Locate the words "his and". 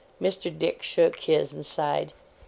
1.19-1.63